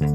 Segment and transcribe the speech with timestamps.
[0.00, 0.08] どう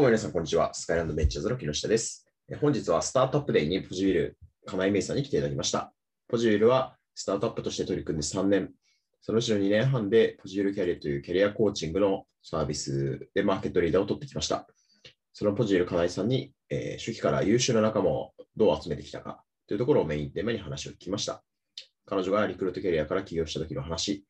[0.00, 0.74] も皆さん、こんにちは。
[0.74, 2.28] スカイランドベンチャーズの木下です。
[2.60, 4.36] 本日はスタートアップデーにポジビル、
[4.66, 5.92] 金井芽衣さんに来ていただきました。
[6.26, 8.72] ポジビルはスタートアップとして取り組んで3年、
[9.20, 14.66] そのうちの2年半でポジビルキャリアというキャリアコーチングのサービスでマーケットリーダーを取ってきました。
[15.32, 21.44] そのポジビル金井さんに、えー初期から優秀な仲間をどう集めてきたかというところをメインテーマに話を聞きました。
[22.10, 24.26] 彼女がリクルートキャリアから起業した時の話、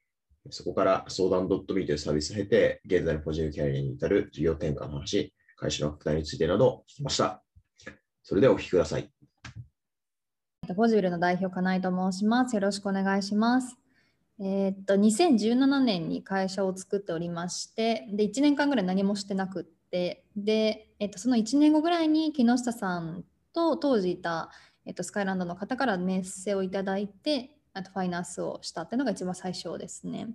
[0.51, 7.43] そこから相談 .me というサービスを経て、現在のポジビルキャリアに至る事業転換の話、会社の拡大についてなど聞きました。
[8.23, 9.11] それではお聞きください。
[10.77, 12.55] ポジビルの代表、金井と申します。
[12.55, 13.79] よろしくお願いします。
[14.39, 24.51] えーっと、2017年に会社を作っておりまして、で、1年間ぐらい何もしてなくって、で、えっと、その1年後ぐらいに木下さんと当時いた、
[24.85, 30.29] えっと、スカイランドの方からメッセをいただいて、あとファイナンスをしたっていうのが一番最初ですね。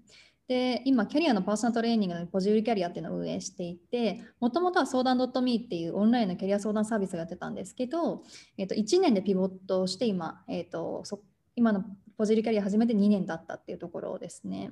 [0.48, 8.24] で、今、キャリアのパーソナルトレーニングのポジビルキャリアっていうのを運営していて、もともとは相談 .me っていうオンラインのキャリア相談サービスをやってたんですけど、
[8.58, 11.20] えっと、1年でピボットして今、えっと、そ
[11.55, 11.84] 今の
[12.18, 14.72] ポジルキャリア始めて2年経ったっていうところですね。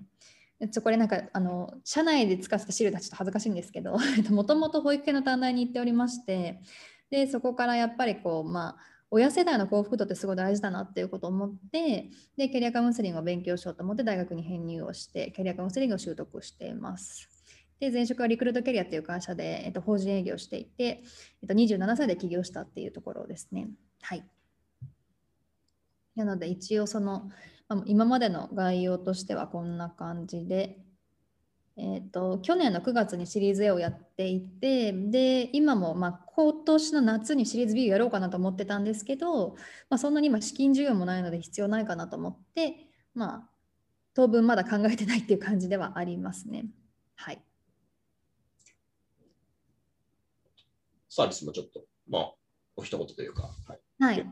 [0.72, 3.98] ちょこれなんかあの社内で使ってた資料でちょっと恥ずかしいんですけど
[4.30, 6.62] もともと保育園の短大に行っておりまして
[7.10, 17.30] でそこからやっぱりこうまあ親世代の幸福度ってすごい大事だなっていうことを思ってでキャリアカウンセリングを勉強しようと思って大学に編入をしてキャリアカウンセリングを習得しています。
[17.80, 21.04] で前職はリクルートキャリアっていう会社で、えっと、法人営業していて、
[21.44, 23.68] えっと、27歳で起業したっていうところですね。
[24.02, 24.24] はい。
[26.16, 27.30] なので一応その、
[27.86, 30.83] 今までの概要としてはこんな感じで、
[31.76, 39.56] えっと去年の9月にシリーズ A をやっていてで今もまあ今年の夏にシリーズ B をやろうかなと思ってたんですけど、
[39.90, 43.50] まあ、そんなに今資金需要もないので必要ないかなと思ってまあ
[44.14, 46.66] 当分まだ考えてないっていう感じではありますね。
[47.16, 47.42] はい。
[51.10, 52.32] サービスもちょっと、まあ、
[52.76, 53.80] お一言というか、はい。
[54.00, 54.26] はい。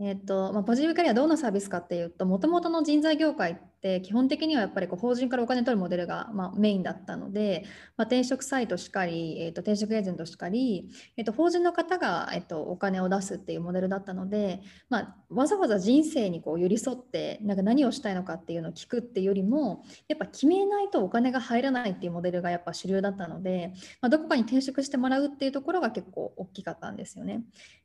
[0.00, 7.64] えっとまあ、ポジティブキャリアはどんなサービスかっていうと、もともとの人材業界って基本的にはやっぱりこう法人からお金取るモデルがまあメインだったので、
[7.96, 27.42] まあ、転職サイトしかり、えっと転職エージェントしかり、えっと法人の方が、えっとお金を出すっていうモデルだったので、まあ、わざわざ人生にこう寄り添ってなんか何をしたいのかっていうのを聞くっていうよりもやっぱ決めないとお金が入らないっていうモデルがやっぱ主流だったので、まあ、どこかに転職してもらうっていうところが結構大きかったんですよね。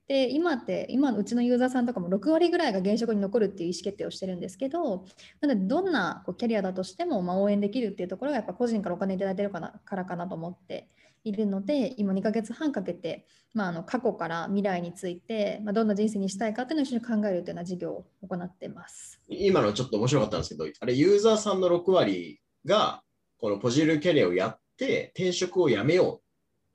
[0.07, 5.05] で今って今のうちのユーザーさんとかも6割ぐらいが現職に残るっていう意思決定をしてるんですけど
[5.41, 10.90] なのでどんなこうキャリアだとしてもまあ応援できるっていうところがやっぱ個人からお金いただいてるかなからかなと思って
[11.25, 19.19] いるので今2ヶ月半かけて、まあ、あの過去から未来について、まあ、どんな人生にしたいかっていうのを一緒に考えるというような事業を行ってます。
[19.28, 23.02] 今のちょっと面白かったんですけど、あれ、ユーザーさんの6割が、
[23.40, 26.22] このポジルキャリアをやって、転職をやめよ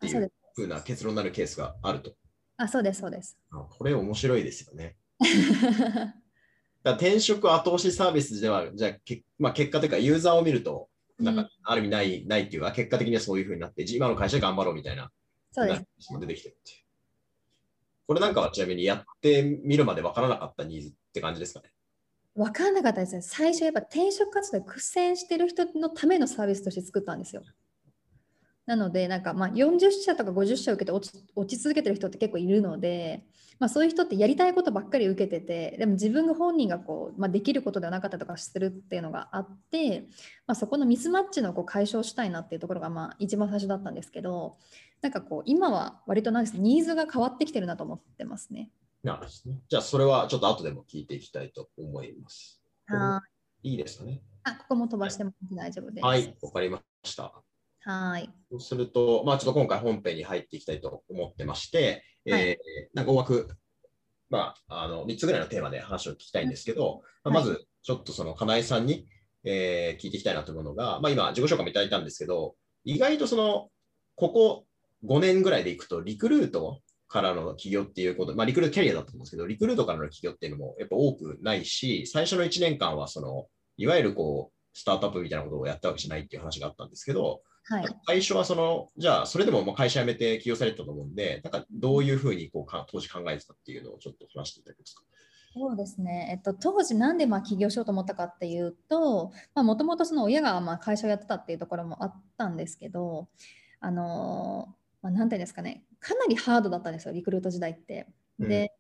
[0.02, 2.12] うっていうふうな結論になるケースがあると。
[2.56, 3.38] あそうですそうです。
[3.52, 4.96] あこれ面白いですよね。
[6.82, 15.10] だ転職後押しサービスでは、じゃあ、けまあ、結果というか、ユーザーを見ると、なんか、ある意味ない、ないっていうか、結果的にはそういうふうになって、じ今の会社で頑張ろうみたいな、
[15.52, 15.84] そうです。
[16.18, 16.78] 出てきてるっていう。
[18.06, 21.72] これなんかはちなみにやってみるまで分からなかったニーズって感じですかね？
[22.34, 23.22] 分かんなかったですね。
[23.22, 27.42] 最初やっぱ転職活動で苦戦してる人のためのサービスとして作ったんですよ。
[28.70, 33.24] なので、なんかまあ40社とか50社受けて落ち落ち続けてる人って結構いるので、
[33.58, 40.06] まあ、そういう人ってやりたいことばっかり受けてて、でも自分が本人がこう、まあ、できることではなかったとかするっていうのがあって、
[40.46, 44.56] まあ、そこのミスマッチのこう解消したいなっていうところがまあ一番最初だったんですけど、
[45.02, 48.70] なんかこう今は割となんですニーズが変わってきてるなと思ってますね。
[49.02, 49.56] なるほど。
[49.68, 52.62] じゃあ、それはちょっと後でも聞いていきたいと思います。
[52.86, 53.20] は
[53.62, 54.22] いいですかね？
[54.44, 56.04] あ、ここも飛ばしても大丈夫です。
[56.06, 57.42] はい、わかりました。
[57.80, 58.30] はい。
[58.50, 63.48] そうすると、まあ、ちょっと今回本編に入っていきたいと思ってまして、はえーなんか大枠、
[64.28, 69.06] まあ、あの3つぐらいのテーマで話を聞きたいんですけど、まあはいまずちょっとその金井さんに、
[69.44, 72.54] えー聞いていきたいなと思うのが、まあ、今、自己紹介もいただいたんですけど、
[72.84, 73.68] 意外とその、
[74.16, 74.66] ここ
[75.04, 87.84] 5年ぐらいでいくと、リクルートからの企業っていうこと、まあ、リクルートキャリアだと思うんですけど、リクルートからの企業っていうのもやっぱ多くないし、最初の1年間はその、いわゆるこう、スタートアップみたいなことをやったわけじゃないっていう話があったんですけど、はい。
[88.06, 95.02] 最初はその、じゃあ、それでももう会社辞めて起業されてたと思うんで、なんかどういうふうにこうか当時考えてたっていうのをちょっと話していただけますか？
[95.52, 103.28] そうですね、えっと、当時なんでまあ起業しようと思ったかっていうともともとその親がまあ会社をやってたっていうところもあったんですけど
[103.80, 108.06] あのーまあ、なんていうんですかねかなりハードだったんですよリクルート時代って。
[108.38, 108.72] うんで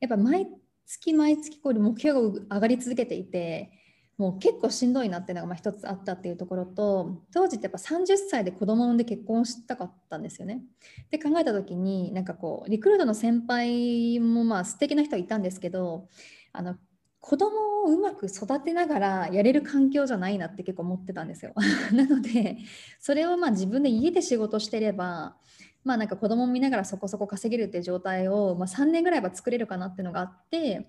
[0.00, 0.46] やっぱ毎
[0.86, 3.72] 月毎月こう目標が上がり続けていて
[4.18, 10.62] もう結構しんどいなっていうのがまあ一つあったっていうところと当時ってやっぱ30歳で子供産んで結婚したかったんですよね。
[11.10, 16.08] で考えた時になんかこうリクルートの先輩もまあ素敵な人はいたんですけど
[16.52, 16.76] あの
[17.20, 21.52] 子供をうまく育てながらやれる環境じゃないなって結構思ってたんですよ。
[21.94, 22.58] なので
[22.98, 25.36] それをまあ自分で家で仕事してれば
[25.84, 30.88] まあなんか子供を見ながらそこそこ稼げるっていう状態を、まあ、3年ぐらいは作れるかなっていうのがあって、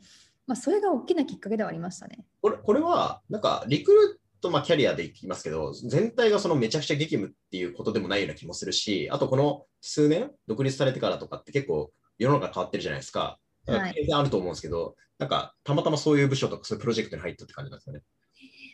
[0.50, 2.26] まあ、それが大きなきっかけではありましたね。
[2.42, 13.38] これこれは、なんかリクルート、まあ、キャリアでいきますけど、全体がそのめちゃくちゃ激務っていうことでもないような気もするし、あとこの数年、独立されてからとかって結構世の中変わってるじゃないですか。
[13.68, 18.02] はい、全然あると思うんですけど、なんかたまたまそういう部署とかそういうプロジェクトに入ったって感じなんですかね。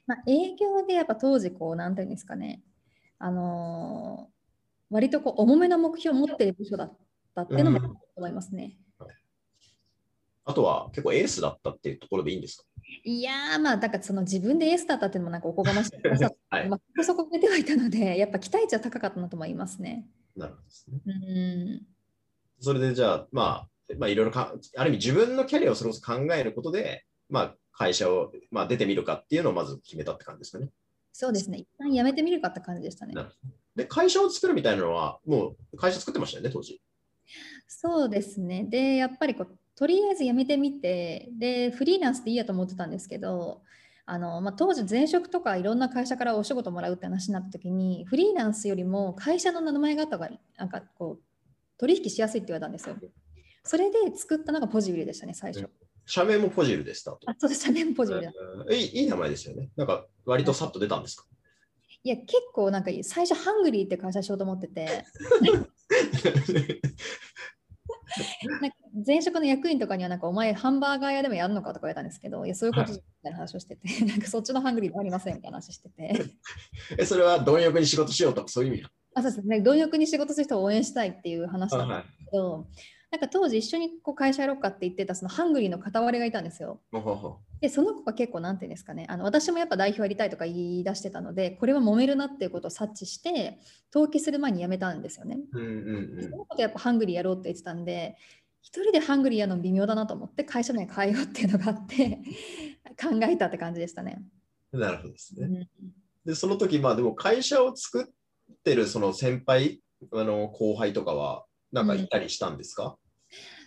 [0.08, 2.62] まあ、営業でやっぱ当時こう、なんていうんですかね、
[3.20, 4.36] あのー、
[4.92, 6.98] 割とこう重めの目標を持っている部署だっ
[7.36, 8.78] たっていうのも思いますね。
[10.46, 12.64] うん、あとは結構エースだったっていうところでいいんですか？
[13.04, 15.92] いやーまあだからその自分でエースだったっていうのもなんかおこがましい、
[16.50, 20.06] はい、まあ、そこ出てはいたのでやっぱ期待値は高かったなと思いますね。
[20.36, 21.00] なるほどですね。
[21.06, 21.12] う
[21.82, 21.82] ん
[22.62, 23.68] それでじゃあまあ
[24.00, 30.70] まあ、いろいろか、ある意味自分のキャリアをそれこそ考えることで、まあ、会社を、まあ、出てみるかっていうのをまず決めたって感じですかね。
[31.14, 31.60] そうですね。
[31.60, 33.14] 一旦辞めてみるかって感じでしたね。
[33.76, 36.82] で、会社を作るみたいなのは、もう会社作ってましたよね、当時。
[37.68, 38.64] そうですね。
[38.68, 43.62] で、やっぱりこう、とりあえず辞めてみて、で、フリーランスでいいやと思ってたんですけど、
[44.06, 51.24] あのまあ、当時前職とかいろんな会社からお仕事もらうって話になった時にフリーランスよりも会社の名前方がなんかこう
[51.80, 52.96] 取引しやすいって言われたんですよ。
[53.64, 55.68] それで作ったのがポジウィルでしたね、最初。
[56.06, 57.18] 社名もポジウィルでした。
[57.26, 58.32] あ、そうです、社名もポジウィルだ。
[58.76, 59.72] いいいい名前ですよね。
[59.76, 61.26] なんか、割とさっと出たんですか？
[62.04, 65.04] いや、結構なんか、最初、ハングリーって会社しようと思ってて。
[68.62, 76.26] なんか前職の役員とかにはなんかお前ハンバーガー屋でもやるのかとか言われたんですけどいやそういうことみたいな話をしてて、はい、なんかそっちのハングリーもありませんみたいな話してて。
[76.98, 79.62] えそれは貪欲に仕事しようとかそういう意味あそうですね。
[79.62, 82.66] 貪欲に仕事する人を応援したいっていう話なんですけど、はい
[83.12, 86.82] なんか当時一緒にこう会社やろうかって言ってたそのハングリーの片割れがいたんですよ。
[87.62, 93.60] でその子が結構なんていうんですかねあの私もやっぱ代表やりたいとか言い出してたのでこれは揉めるなっていうことを察知して
[93.94, 95.40] 登記する前に辞めたんですよね。
[95.54, 98.18] うんうんうん、そのことやっぱハングリーやろうって言ってたんで
[98.62, 102.20] 一人でハングリーやるの微妙だなと思って会社名変えようっていうのがあって
[103.02, 104.22] 考えたって感じでしたね。
[104.72, 105.70] なるほどですね。
[105.82, 105.94] うん、
[106.26, 109.82] でその時まあでも会社を作ってるその先輩
[110.12, 111.46] あの後輩とかは
[111.84, 112.98] なんかいたりしたんですか、うん、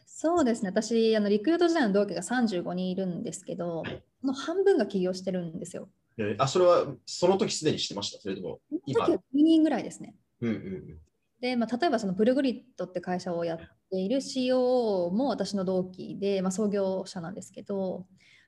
[0.06, 0.70] そうですね。
[0.70, 3.82] 私あのリクルート時代の同期が35人いるんですけど、
[4.20, 5.88] その半分が起業してるんですよ。
[6.18, 8.20] えー、あそれはその時すでにしてました？
[8.20, 10.14] それとも今その時は2人ぐらいですね。
[10.40, 10.98] うんうんうん。
[11.40, 13.58] で、まあ、例えばそのプルグリッドって会社をやっ
[13.90, 18.06] ている CEO も私の同期で、まあ、創業者なんですけど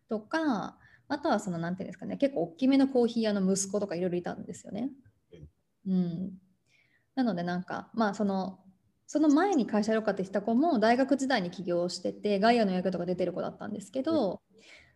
[0.08, 0.76] とか
[1.08, 4.90] あとはそのなんていうんですかね結構大きめのコーヒー屋の息子とかいろいろいたんですよね。
[5.86, 6.32] うん、
[7.14, 8.58] なのでなんかまあその
[9.12, 14.40] その前に会社やろうかってした子も大学時代に起業しててガイアの役とか出てる子だったんですけど、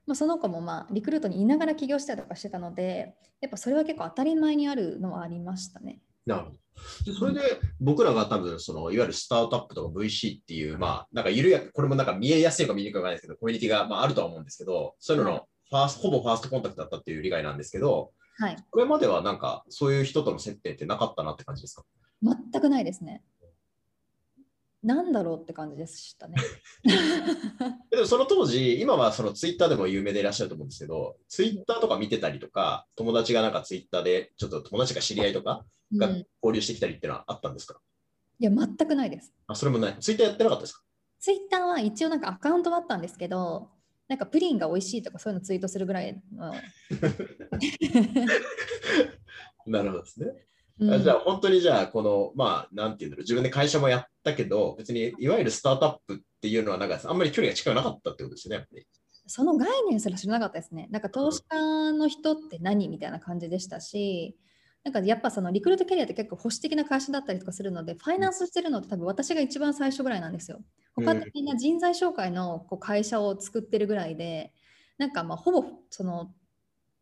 [0.06, 5.98] まあ、その子もまあリクルートにいながら起業したりとかしてたのでやっぱそれは結構当たり前にあるのはありましたね。
[6.26, 6.56] なるほど。
[7.06, 21.82] でそれで僕らが多分そのいわゆるスタートアップとか VC っていう、まあ、なんか緩やこれもなんか見えやすいか見えにくいかわからないですけど、コミュニティがまああるとは思うんですけど、そういうののファースト、ほぼファーストコンタクトだったっていう理解なんですけど、はい、これまではなんかそういう人との接点ってなかったなって感じですか？
[22.22, 23.24] 全くないですね。
[24.84, 26.36] なんだろうって感じでしたね。
[27.90, 35.64] でもその当時、今はそのツイッターでも有名でいらっしゃると思うんですけど、ツイッターとか見てたりとか、友達がなんかツイッターで、ちょっと友達が知り合いとか
[35.96, 37.80] が交流してきたりっていうのはあったんですか、
[38.38, 39.32] うん、いや、全くないです。
[39.46, 39.96] あ、それもない。
[39.98, 40.82] ツイッターやってなかったですか？
[41.18, 43.70] ツイッターは一応なんかアカウントはあったんですけど、
[44.06, 46.52] なんかプリンが美味しいとかそういうのツイートするぐらいの。
[49.66, 50.26] なるほどですね。
[50.80, 58.66] うん、じゃあ本当にじゃあこのまあなんていうんだろう自分で会社もやったけど別にいわゆるスタートアップっていうのはなんかあんまり距離が近くなかったってことですよね
[59.26, 60.88] その概念すら知らなかったですね。
[60.90, 64.36] なんか投資家の人って何みたいな感じでしたし
[64.84, 70.60] なんかやっぱそのリクルートキャリアって結構保守的な会社だったりとかするので、ファイナンスしてるのって多分私が一番最初ぐらいなんですよ。
[70.94, 74.52] 他ってみんな人材紹介のこう会社を作ってるぐらいで、
[74.98, 76.32] なんかまあほぼその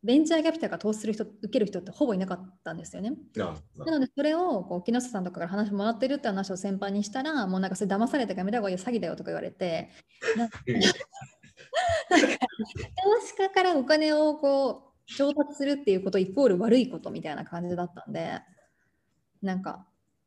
[0.05, 3.13] ベンチャーキャピタルが投資する人、受ける人ってほぼいなかったんですよね。
[3.37, 3.55] な
[3.87, 9.91] ので、それをこう木下さんとかから話もらってるって話を先輩にしたら、もうなんかそれ騙されてやめた方がいい詐欺だよとか言われて、
[10.37, 10.67] なんか投
[13.27, 18.41] 資家からお金をこう調達するっていうことイコール悪いことみたいな感じだったんで、
[19.41, 19.87] なんか、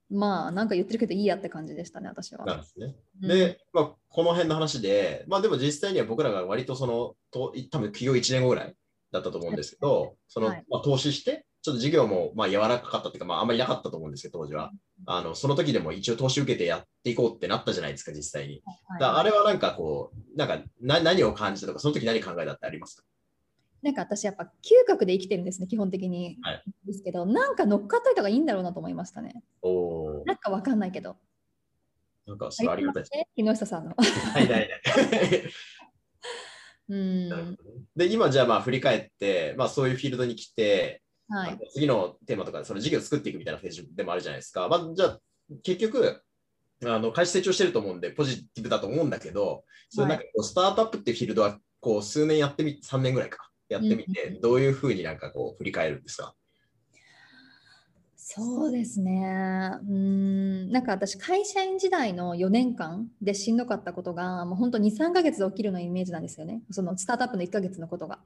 [0.10, 2.46] まあなんか言ってるけどいいやって感じでしたね、私は。
[2.46, 2.96] なんですね。
[3.22, 8.76] うんで、まあ、この辺の話で、まあでも実際には僕らが割とその、と多分企業1年後ぐらい
[9.12, 14.72] だったと思うんですけど、その、はいまあ、投資して、ちょっと事業もまあ柔らかかったっていうか、まああんまりなかったと思うんですけど、当時は。
[15.08, 18.62] あの、その時でも一応投資受けてやっていこうってなったじゃないですか、実際に。
[18.86, 23.04] はいだあれはなんかこう、なんかな何を感じたとか、その時何考えたってありますか？
[23.82, 24.50] なんか私やっぱ嗅
[24.88, 26.38] 覚で生きてるんですね、基本的に。
[26.42, 29.44] はいですけど、なんか乗っかっといた方がいいんだろうなと思いましたね。
[29.64, 31.18] おーなんかわかんないけど。
[32.28, 33.12] なんかそれありがたいです。
[33.14, 33.96] ね木下さんの。
[33.98, 34.82] はい、ないない。
[36.90, 37.58] うん。
[37.96, 41.60] で、今じゃあまあ振り返って、まあそういうフィールドに来て、はい。
[41.74, 44.68] 次のテーマとか、その事業を作っていくみたいなフェーズでもあるじゃないですか。
[44.68, 45.20] まあ、じゃあ、
[45.64, 46.22] 結局、
[46.86, 56.36] あの会社成長してると思うんで、ポジティブだと思うんだけど、それなんかこうスタートアップっていうフィールドは、こう数年やってみ、3年ぐらいか、やってみてうん、どういうふうになんかこう振り返るんですか？
[58.28, 59.70] そうですね。
[59.88, 60.72] うん。
[60.72, 66.64] なんか私、会社員時代の4年間でしんどかったことが、もう本当2、3ヶ月で起きるのイメージなんですよね。
[66.72, 68.18] そのスタートアップの1ヶ月のことが。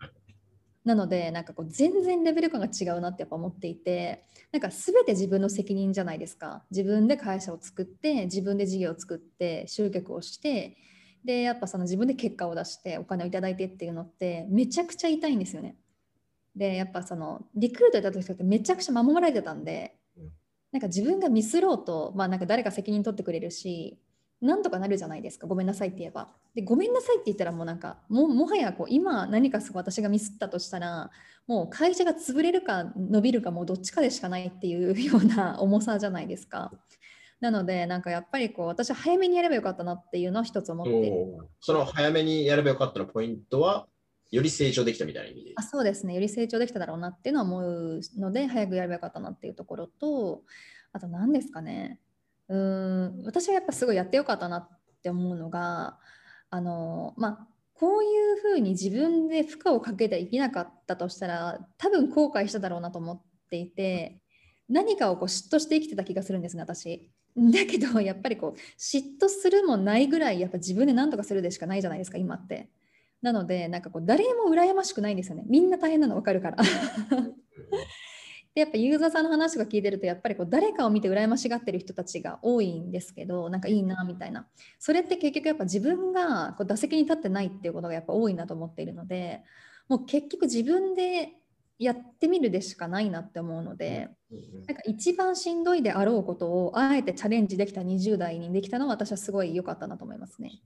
[0.85, 6.63] なので、なんかこう全然レベル感が違うなってやっぱ思っていて、なんか全て自分の責任じゃないですか。
[6.71, 10.77] 自分で会社を作って、自分で事業を作って、集客をして、
[11.25, 15.75] で、やっぱその自分で結果を出して、お金をいただいてっていうのって、めちゃくちゃ痛いんですよね。
[16.59, 20.29] で、やっぱそのリクルートやった時ってめちゃくちゃ守られてたんでうん、
[20.73, 23.97] なんか自分がミスろうと、まあなんか誰か責任取ってくれるし、
[24.41, 26.29] なんとかなるじゃないですか、ごめんなさいって言えば。
[26.53, 31.11] で、ごめんなさいって言ったらもうなんか、ももはやこう今何かすごい私がミスったとしたら、
[31.47, 36.71] もう会社が潰れるか伸びるかもうどっちかでしかないっていうような 重さじゃないですか。
[37.39, 41.25] なので、なんかやっぱりこう私は早めにやればよかったなっていうのを一つ思って
[41.61, 43.87] その早めにやればよかったのポイントは、
[44.31, 45.63] より成長できたみたいな意味であ。
[45.63, 50.43] そうですね、より成長できただろうなっていうのは思うので、早くやればよかったなっていうところと、
[50.91, 51.99] あと何ですかね、
[52.47, 54.69] うん、私はやっぱすごいやってよかったなっ
[55.03, 55.99] て思うのが、
[56.49, 64.19] あの、まあ、こういうふうに自分で負荷をかけていけなかったとしたら、多分後悔しただろうなと思っていて、
[64.67, 67.09] 何かをこう嫉妬して生きてた気がするんですね、私。
[67.37, 72.69] だけど、やっぱりこう、嫉妬するもないぐらい、やっぱ自分で何とかするでしかないじゃないですか、今って。
[73.21, 75.43] なので、なんかこう、誰も羨ましくないんですよね。
[75.47, 76.57] みんな大変なの分かるから。
[78.55, 84.47] でやっぱユーザーさんの話が聞いてるとやっぱりこう誰かを見て羨ましがってる人たちが多いんですけどなんかいいなみたいな
[84.79, 89.43] それって結局やっぱ自分がこう打席に立ってないっていうことがやっぱ多いなと思っているので
[89.87, 91.33] もう結局自分で
[91.77, 94.09] やってみるでしかないなって思うので
[94.67, 100.59] なんか一番しんどいであろうことをあえてチャレンジできた20代にできたのは私はすごい良かったなと思いますね。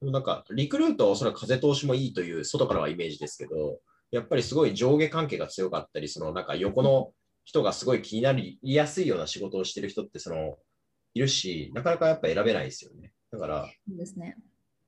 [0.00, 7.12] でもなんか、リクルートはおそらく風通しもいいという外からはイメージですけど、やっぱりすごい上下関係が強かったり、そのなんか横の
[7.44, 10.56] 人がすごい気になりやすいような仕事をしてる人ってその
[11.14, 13.12] いるし、なかなかやっぱ選べないですよね。
[13.32, 14.36] だから、そうですね。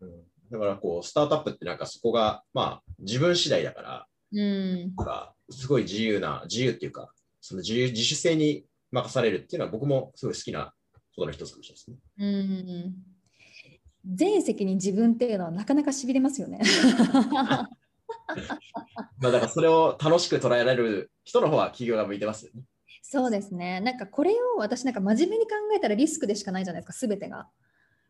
[0.01, 0.11] うん、
[0.51, 11.97] だからこう、スタートアップってなんかそこが、まあ、自分次第だから、うんなんかすごい自由な、自由っていうか、その自由、自主性に任されるっていうのは僕もすごい好きなことの一つかもしれないですね。
[12.19, 13.20] うん
[14.05, 16.61] 全責任自分っていうのはなかなかしびれますよね。
[17.29, 17.69] ま
[19.29, 22.63] あだからそれを楽しく捉えられる人の方は企業が向いてますよね。
[23.03, 23.81] そうですね。
[23.81, 27.49] なんかこれを私なんか真面目に考えたらリスクでしかないじゃないですか、すべてが。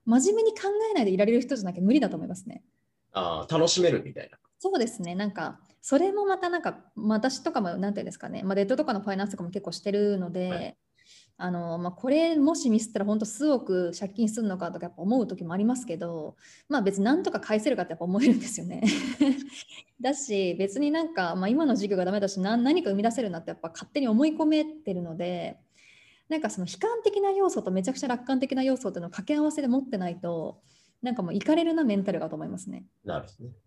[0.04, 2.62] 真面目に考えないでいられる人じゃなきゃ無理だと思いますね。
[3.12, 4.38] ああ、楽しめるみたいな。
[4.58, 5.14] そうですね。
[5.14, 10.76] なんかそれもまたなんか私とかもなんていうんですかね、まあ、デッドとかのファイナンスとかも結構してるので、はい
[11.42, 16.36] あのまあ、これもしミスったら本当数億借金するのかとかやっぱ思う時もありますけど、
[16.68, 18.82] まあ別になんとか返せるかってやっぱ思えるんですよね。
[20.00, 25.58] だし別になんか、まあ、今の授業がダメだし何何か生み出せるなってやっぱ勝手に思い込めてるので
[26.28, 30.60] なんかその悲観的な要素とめちゃくちゃ楽観的な要素っていうのを掛け合わせで持ってないと
[31.02, 32.84] なんかもういかれるなメンタルがと思いますね。
[33.04, 33.26] なる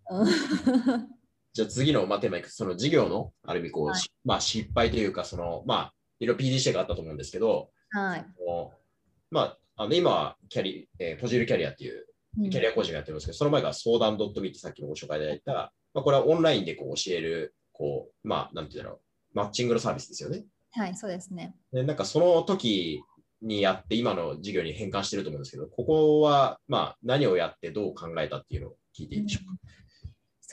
[0.09, 0.27] ほど
[1.53, 8.25] じゃあ次のまあテーマいくその事業のある意味こう、はいしまあ失敗というか、そのまあいろいろ PDCA があったと思うんですけど、はい
[9.29, 12.05] まあ、あの今はキャリ、えーポジルキャリアっていう
[12.39, 19.01] うんキャリアコーチがやってるんですけど、その前が相談 .me ってさっきもご紹介いただいた、まあ、これはオンラインでこう教える、こう、まあ、なんていうんだろ
[19.33, 20.43] う、マッチングのサービスですよね。
[20.71, 21.53] はい、そうですね。
[21.71, 23.03] で、なんかその時
[23.43, 29.73] にやって今の授業に変換してると思うんですけど、ここは、まあ、何をやってどう考えたっていうのを聞いていいでしょうか？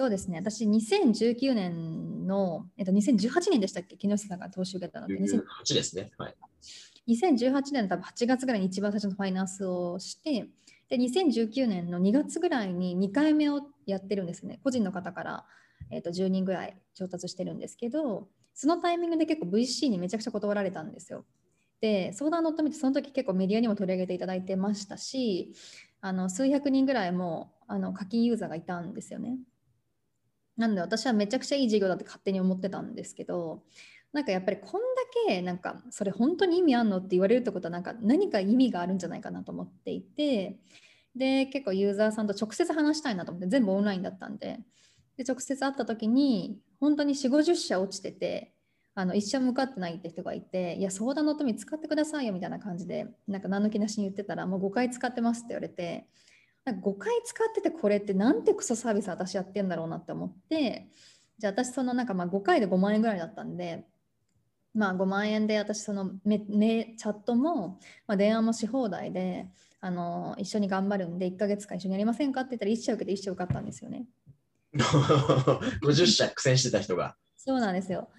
[0.01, 0.39] そうですね。
[0.39, 3.99] 私、2019年の、えっと、2018年でしたっけ？
[3.99, 5.15] 木下さんが投資受けたのって。
[5.15, 6.11] 2000 8ですね。
[6.17, 6.35] はい。
[7.07, 10.47] 2018年の多分8月ぐらいに一番最初のファイナンスをして、
[10.89, 14.59] で、2019年の2月ぐらいに2回目をやってるんですね。
[14.65, 15.45] 個人の方から、
[15.91, 21.27] えっと、10人ぐらい調達してるんですけど、そのタイミングで結構 VC にめちゃくちゃ断られたんですよ。
[21.83, 25.55] で相談乗ってみてその時結構メディアにも取り上げていただいてましたし
[26.03, 29.39] あの数百人ぐらいもあの課金ユーザーがいたんですよね。
[30.57, 33.63] なので私はめちゃくちゃいい事業だって勝手に思ってたんですけど
[34.13, 40.59] なんかやっぱりこんだけなんかそれ本当に意味あんのって言われるってことはなんか何か意味があるんじゃないかなと思っていて
[41.15, 44.59] で結構ユーザーさんと直接話したいなと思って全部オンラインだったんで
[45.17, 48.53] で直接会った時に本当に4 5 0社落ちてて
[48.95, 56.07] あの一社向かってないって人がいていや相談のために使ってくださいよみたいな感じでなんか何の気なしに言ってたらもう5回使ってますって言われて
[56.65, 60.89] なんか5回使っててこれってなんてクソサービス私やってんだろうなって思って
[61.39, 63.87] じゃあ私そのなんかまあ5回で5万円ぐらいだったんで
[64.75, 69.47] まあ5万円で私そのメメチャットも、まあ、電話もし放題で
[69.81, 74.07] あの一緒に頑張るんで1ヶ月間一緒にやりませんかって言ったら1社受けて1社受かったんですよね。
[75.83, 77.17] 50社苦戦してた人が。
[77.37, 78.11] そうなんですよ。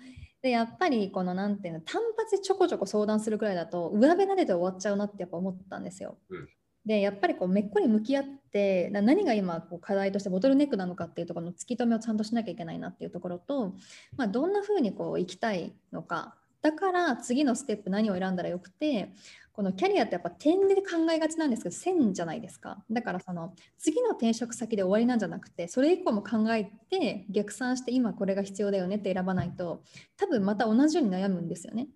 [0.41, 6.17] でやっぱりこのなんていうの単発でちょこちょこ相談するくらいだと上辺なでて終わっちゃうなってやっぱ思ったんですよ。
[6.29, 6.49] うん
[6.85, 13.73] でやっぱりこうめっこり向き合って何が今こう課題としてボトルネックなのかっていうところの突き止めをちゃんとしなきゃいけないなっていうところと、
[14.17, 19.13] まあ、どんな風にこう生きたいのかだから次のステップ何を選んだらよくて
[19.53, 29.83] このキャリアってやっぱ点で考えがちなんですけど線じゃないですかだからその次の転職先で終わりなんじゃなくてそれ以降も考えて逆算して今これが必要だよねって選ばないと
[30.17, 31.87] 多分また同じように悩むんですよね。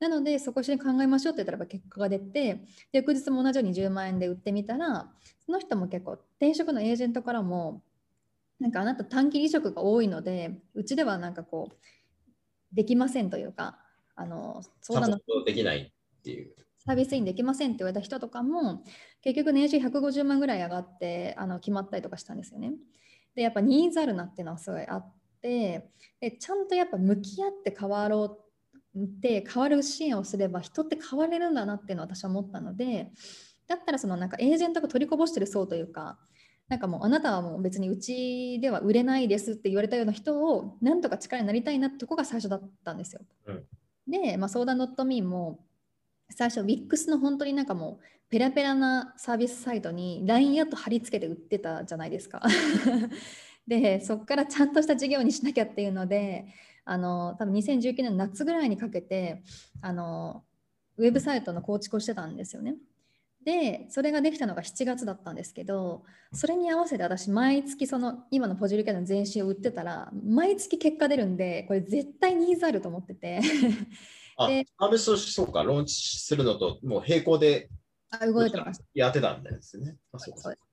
[0.00, 5.10] なのでそこ一緒に考えましょうって言ったらば結果が出てで翌日も同じように10万円で売ってみたら
[5.44, 7.82] その人も結構転職のエージェントからも
[8.60, 11.76] なんかあなた短期離職が多いのでうちではなんかこう
[12.72, 13.78] できませんというか
[14.14, 16.54] あの相談のできないっていう。
[16.84, 18.82] サービスインできませんって言われた人とかも
[19.20, 22.72] 結局年収150万ぐらい上がってあの決まったりとかしたんですよね。
[23.34, 25.12] でやっぱニーズあるなっていうのはすごいあっ
[25.42, 28.47] てでちゃんとやっぱ向き合って変わろうって
[28.94, 33.10] 変わる支援をすれば人って変われるんだなっていうのを私は思ったので
[33.68, 36.18] だったらそのなんかエージェントが取りこぼしてる層というか
[36.68, 43.20] なんかもうあなたはもう別にうちでは売れないですって言われたような人をなんとか力になりたいなってとこが最初だったんですよ。
[43.46, 43.64] うん
[44.08, 45.60] で、まあ、相談 .me も
[46.30, 52.42] 最初 WIX の本当になんかもうペラペラなサービスサイトに LINE アット貼り付けて売ってたじゃないですか。
[53.66, 56.46] でそこからちゃんとした事業にしなきゃっていうので
[56.88, 59.42] あの多分2019年の夏ぐらいにかけて
[59.82, 60.42] あの
[60.96, 62.76] ウェブサイトの構築をしてたんですよね。
[63.44, 73.40] でそれができたのが7月だったんですけどそれに合わせて私毎月その今のポジュリキャラの全身を売ってたら毎月結果出るんでこれ絶対ニーズあると思ってて
[74.36, 77.70] あ で、サービスとしてそうか、ローンチするのともう並行で
[78.10, 78.84] あ動いてました。
[78.94, 79.96] やってたんですね。
[80.12, 80.67] あそうかそうです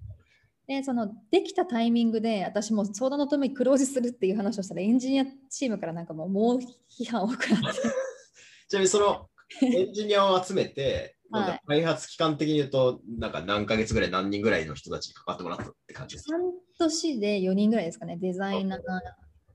[0.68, 7.82] でそのできたタイミングで私も相談のために黒字するっていう話をしたらエンジニアチームからなんかもう猛批判多くなって。
[8.68, 9.30] ちなみにその
[9.62, 11.62] エンジニアを集めて、 はい。
[11.68, 16.38] 開発期間的に言うと、なんか何ヶ月ぐらい、何人ぐらいの人たちに関わってもらったって感じですか？
[16.38, 18.18] 半年で4人ぐらいですかね。
[18.18, 18.82] デザイナー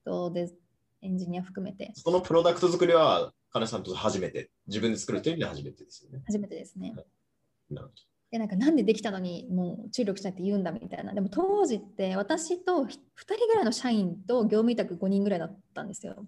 [0.05, 0.51] とデ
[1.03, 1.93] エンジニア含めて。
[1.95, 6.23] そのプロダクト作りは、金さんと初めて、自分で作るという意味で初めてですよね。
[6.27, 6.95] 初めてですね。
[7.71, 7.95] なるほ
[8.31, 11.13] でなんかなんでできたのにもう注力しないって言うんだみたいな。
[11.13, 16.27] でも当時って私と2人ぐらいの社員と業務委託5人ぐらいだったんですよ。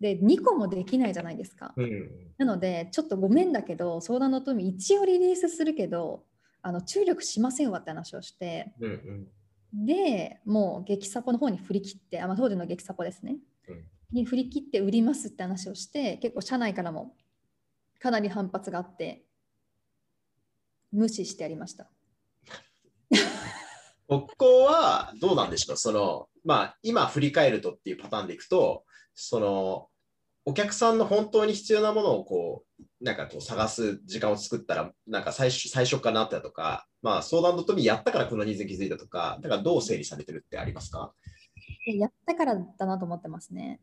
[0.00, 1.74] で2個もできないじゃないですか。
[1.76, 2.10] どうん。
[2.38, 6.24] なのでちょっとごめんだけど相談の富一応リリースするけど
[6.62, 8.72] あの注力しませんわって話をして。
[8.80, 9.28] うんうん。
[9.84, 13.36] でもう激サポの方に振り切ってあ、まあ、当時の激サポですね、
[13.68, 13.84] うん。
[14.10, 17.14] に振り切って売りますって話をして結構社内からも
[17.98, 19.24] かなり反発があって
[20.96, 21.90] 無視してやりました。
[24.08, 25.76] ここはどうなんでしょう？
[25.76, 29.88] その、まあ、今振り返るとっていうパターンでいくと、その、
[30.44, 41.12] お客さんの本当に必要なものをこう、なんかこう探す時間を作ったら、なんか最初最初からなったとか、まあ相談のとみやったからこのニーズに気づいたとか、だからどう整理されてるってありますか？
[41.84, 43.80] でやったからだなと思ってますね。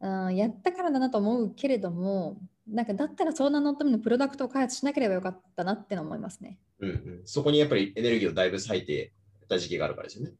[0.00, 6.58] うん、やったからだなと思うけれども、なんかだったら相談のためのプロダクトを開発しなければよかったなっての思いますね。
[6.80, 7.22] うんうん。
[7.24, 9.12] そこにやっぱりエネルギーをだいぶ割いて
[9.48, 10.32] た時期があるからですよね。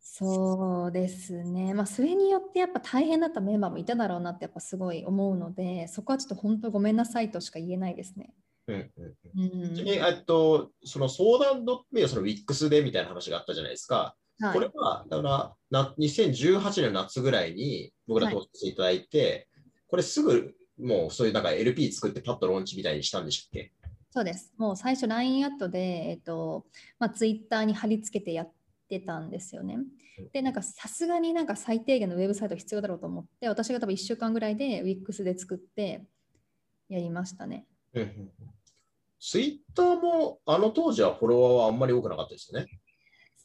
[0.00, 1.74] そうですね。
[1.74, 8.34] まあ、それによってやっぱ大変だったメンバーもいただろうなってやっぱすごい思うので、そこはちょっと本当ごめんなさいとしか言えないですね。
[8.66, 8.90] うん
[9.36, 14.14] うんちなみに、えっと、その相談のみはその WIX でみたいな話があったじゃないですか。
[14.40, 19.48] はいこれは、だからな、2018年の夏ぐらいに僕ら投資していただいて、
[19.88, 23.72] これすぐもうそういうなんか LP 作ってパッとローンチみたいにしたんでしたっけ？
[24.10, 24.52] そうです。
[24.56, 25.78] もう最初 LINE アットで、
[26.10, 26.66] えっと
[26.98, 28.50] まあ、Twitter に貼り付けてやっ
[28.88, 29.78] てたんですよね。
[30.32, 36.04] で、なんかさすがになんか最低限のウェブサイト必要だろうと思って、私が多分1週間ぐらいで Wix で作って、
[36.88, 37.66] やりましたね。
[37.94, 38.30] うんうんうん
[39.20, 42.68] ツイッターもあの当時はフォロワーはあんまり多くなかったですよね。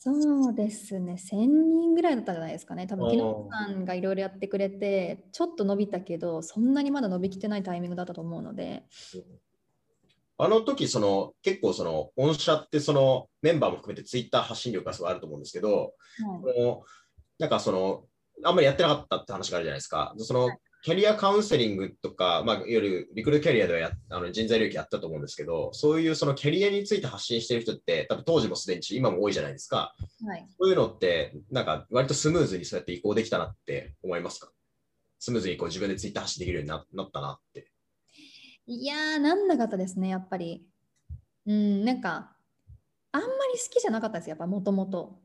[0.06, 2.88] そうですね、1000人ぐらいだったんじゃないですかね。
[2.88, 8.84] 多分木野さんがいろいろやってくれて、ちょっと伸びたけど、そんなにまだ伸びきってないタイミングだったと思うので、
[10.38, 16.84] あの時その結構その御社ってそのメンバーも含めてツイッター発信力がすごいあると思うんですけど、この
[17.40, 18.04] なんかその
[18.44, 20.14] あんまりやってなかったって話があるじゃないですか。
[20.18, 20.50] その
[20.84, 29.96] キャリアカウンセリングとか、まあ、いわゆるリクルートキャリアではやあの人材領域やったと思うんですけど、そういうそのキャリアについて発信してる人って、多分当時もすでに今も多いじゃないですか。
[30.28, 34.52] はい、そういうのって、なんか割とスムーズにそうやって移行できたなって思いますか？
[35.20, 37.72] スムーズにこう自分でツイッター発信できるようにななったなって。
[38.68, 40.66] いやー、なんなかったですね、やっぱり。
[41.46, 42.36] うん、なんか、
[43.14, 45.22] あんまり好きじゃなかったですよ、やっぱもともと。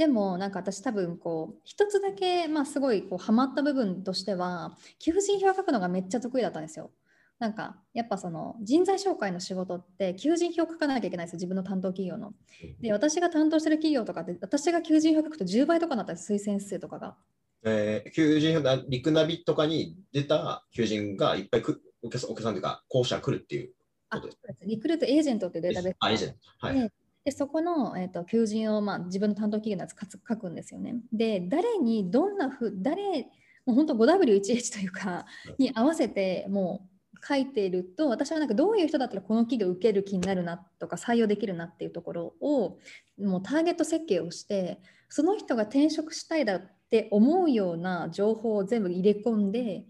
[0.00, 6.90] でもなんか私多分こう一つだけまあすごいこうハマった部分としては求人票を書くのがめっちゃ得意だったんですよ。
[7.38, 12.32] なんかやっぱその人材紹介の仕事って求人票を書かなきゃいけないんですよ自分の担当企業の。
[12.80, 17.16] で私が担当してる企業とかって私が求人票を書くと10倍とかになったんです推薦数とかが。
[17.64, 23.74] えー求人な、リクナビとかに出た求人がいっぱいくお客さんお客さんというか、候補者が来るっていう
[24.08, 24.64] あことです。
[24.64, 26.34] リクルートエージェントっていうデータベースあ、いいじゃん。
[26.58, 26.90] はい。
[27.24, 29.94] ででそこの、えー、と求人を、まあ、自分の担当企業のやつ
[30.28, 30.96] 書くんですよね。
[31.12, 33.28] で誰にどんなふう誰
[33.66, 35.26] もう本当 5W1H というか
[35.58, 42.78] に合わせてもう書いていると私はなんかどういう人だったらこの企業受ける気になるなとか採用できるなっていうところを
[43.18, 49.84] もうターゲット設計をしてその人が転職したいだって思うような情報を全部入れ込んで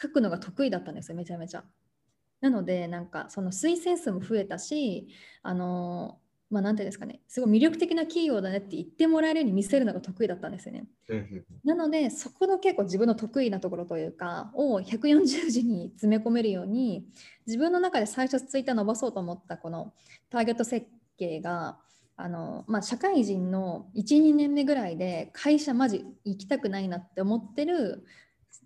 [0.00, 1.64] 書くのが得意だったんですよめちゃめちゃ。
[2.40, 5.08] なのでなんかその推薦数も増えたし
[5.42, 10.84] あのまあ、なんていうんですかね、すごい魅力的な企業だねって言ってもらえるように見せるのが得意だったんですよね。
[11.64, 17.06] なので、そこの結構自分の得意なところというか、を140字に詰め込めるように、
[17.46, 19.94] 自分の中で最初ツイッター伸ばそうと思ったこの
[20.28, 20.86] ターゲット設
[21.16, 21.78] 計が、
[22.16, 28.04] あのまあ、社会人の1、2年目ぐらいで会社マジ行きたくないなって思ってる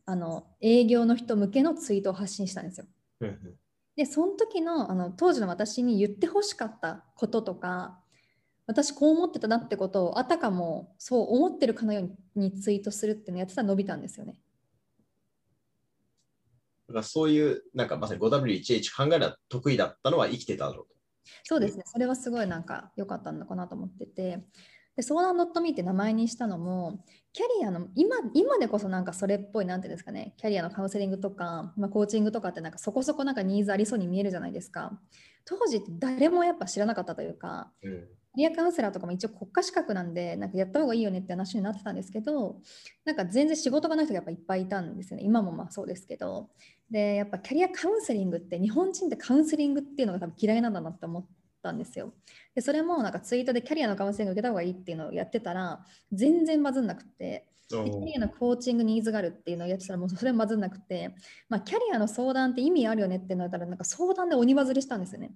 [0.06, 2.86] あの営業の人向けのツイートを発信したんですよ。
[3.96, 8.00] でその時のあの当時の私に言ってほしかったこととか
[8.66, 14.38] 私こう思ってたなってことをあたかもそう思ってるかのようにツイートするっていうのをやってたら伸びたんですよね。
[16.88, 20.94] だからそういう、なんかまさに 5W1H 考えが得意だったのは生きてただろうと。
[21.44, 24.44] そうですねそれはすごいなんか良かったのかなと思ってて
[24.96, 34.98] で相談 .me って名前にしたのもキャリアの今今でこそなんかそれっぽいなんていうんですかねキャリアのカウンセリングとか、まあ、コーチングとかってなんかそこそこなんかニーズありそうに見えるじゃないですか。
[35.44, 42.57] 当時誰もやっぱ知らなかったというかうんキャリアカウンセラーとかも一応国家資格なんでなんかやった方がいいよねって話になってたんですけど
[43.04, 45.24] なんか全然仕事がない人がやっぱいっぱいいたんですよね。
[45.24, 46.50] 今もまあそうですけど。
[46.90, 51.26] でやっぱキャリアカウンセリングって日本人ってカウンセリングっていうのが多分嫌いなんだなって思っ
[51.64, 52.12] たんですよ
[52.55, 55.81] でそれもなんかツイートでキャリアのカウンセリング受けた方がいいっていうのをやってたら
[56.12, 61.14] 全然バズんなくってでキャリアのコーチングニーズがあるっていうのをやってたらもうそれもバズんなくて、
[61.48, 65.33] まあ、キャリアの相談って意味あるよねってなったらなんか相談で鬼バズりしたんですよね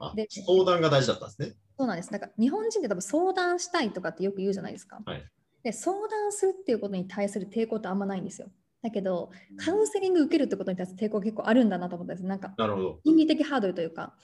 [0.00, 1.54] あで相談が大事だったんですね。
[1.76, 2.12] そうなんです。
[2.12, 5.00] なんか日本人って多分相談したいとかってよく言うじゃないですか。
[5.04, 5.24] はい
[5.62, 8.48] で相談するっていうことに対する抵抗ってあんまないんですよ。
[8.82, 12.26] だけどカウンセリング受けるってことに対する抵抗が結構あるんだなと思ったんです。
[12.26, 13.00] なんかなるほど。
[13.04, 14.14] 心理的ハードルというか。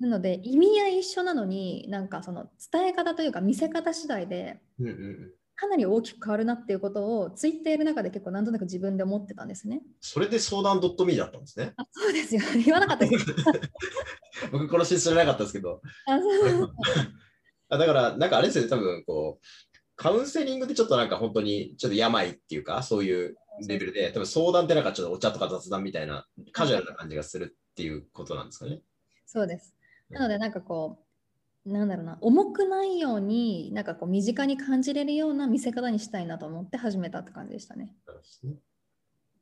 [0.00, 9.82] なので意味合い一緒なのになんかその伝え方というか見せ方次第でうんうんうんかなり大きく変わるなっていうことをツイッターやる中で結構なんとなく自分で思ってたんですね。
[10.00, 11.74] それで相談 .me だったんですね。
[11.76, 12.40] あそうですよ。
[12.64, 13.26] 言わなかったです。
[14.50, 15.82] 僕、この知らなかったですけど。
[16.08, 16.72] あそう
[17.68, 19.46] あだから、なんかあれですよね、多分こう、
[19.96, 28.80] カウンセリングってちょっとなんか本当にちょっと病っていうか、そういうレベルで、多分相談ってなんかちょっとお茶とか雑談みたいな、カジュアルな感じがするっていうことなんですかね。
[29.26, 29.74] そうです。
[30.08, 30.98] なので、なんかこ
[31.64, 37.94] う、なんだろうな、重くないように、なんかこう、身近に感じれるような見せ方にしたいなと思って始めたって感じでしたね。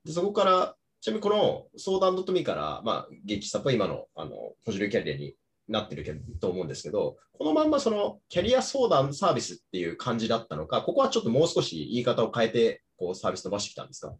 [0.05, 5.37] でそこから、ちなみにこの相談 .me から、まあ、激サポ今のあのポジルキャリアに
[5.69, 14.15] なってるけどと思うんですけど、このまんまそのキャリア相談サービスっていう感じだったのか、ここはちょっともう少し言い方を変えてこうサービス伸ばしてきたんですか？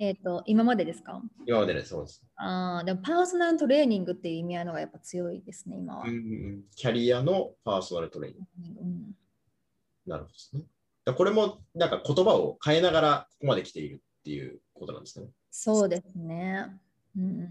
[0.00, 1.20] えっ、と、今までですか？
[1.46, 2.24] 今までね、そうです。
[2.36, 6.04] ああ、でもパーソナルトレーニングっていう意味合いのがやっぱ強いですね、今は。
[6.04, 8.80] うんキャリアのパーソナルトレーニング。
[8.80, 9.16] うん
[10.06, 10.62] なるほどですね。
[11.16, 15.28] これもなんか言葉を変えながらここまで来ているっていうことなんですかね。
[15.50, 16.66] そうですね。
[17.16, 17.46] うん、わ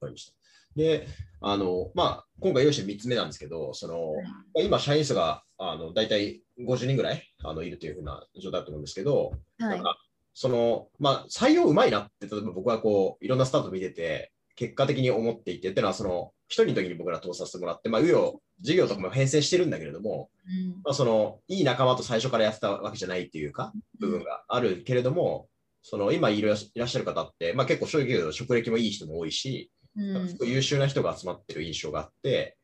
[0.00, 0.32] かりました。
[0.76, 1.06] で、
[1.40, 4.14] あの、まあ、今回用意して3つ目なんですけど、その、
[4.62, 9.80] 今、社員数があの大体50人ぐらいあのいるというふうな状態だと思うんですけど、はい。
[9.80, 9.96] か
[10.34, 20.68] その、まあ、採用うまいなって、例えば僕はこう、いろんなスタート見てて、結果的に思っていて、っていうのは、その、一人の時に僕ら通させてもらって、まあ、紆余、事業とかも編成してるんだけれども、うん。
[20.84, 25.48] まあ、その、いい仲間と最初からやってたわけじゃないっていうか、部分があるけれども、
[25.82, 30.36] その、今いらっしゃる方って、まあ、結構、正直言うと職歴もいい人も多いし、うん。
[30.46, 32.56] 優秀な人が集まってる印象があって、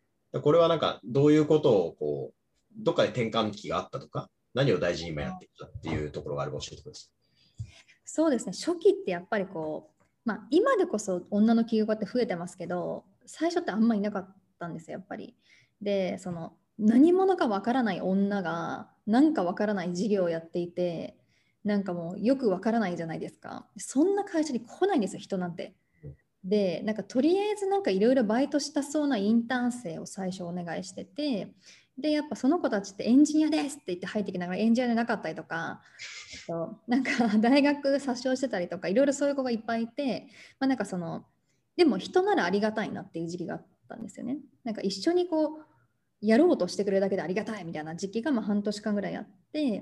[0.43, 2.38] これはなんかどういうことをこう、
[2.79, 7.19] どっかで転換期があったとか、何を大事に今やってきたっていうところがあれば教えてください
[8.05, 15.37] そうですね初期ってやっぱりこう、まあ、今でこそ女の起業家って増えてますけど最初ってあんまいなかったんですよやっぱり。
[15.81, 21.17] でその何者かわからない女がなんかわからない事業をやっていて
[21.65, 25.75] なんかもうよくわからないじゃないですかそんな会社に来ないんですよ人なんて。
[26.45, 31.53] でなんかとりあえずなんかいろいろバイトしたそうなインターン生を最初お願いしてて
[31.99, 35.81] でやっぱその子たちってエンジニアですって言って入ってきながらエンジニアじゃなかったりとか
[36.33, 40.29] えっとなんか 大学殺傷してたりとかいろいろそういう子がいっぱいいて、
[40.61, 41.25] まあ、なんかその
[41.77, 44.39] でも人ならありがたいなっていう時期があったんですよね。
[44.65, 45.65] なんか一緒にこう
[46.21, 49.81] やろうとしてくれるだけでありがたいみたいな時期がまあ半年間ぐらいあって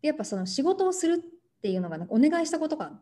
[0.00, 3.00] でやっぱその仕事をするっていうのがなんかお願いしたことが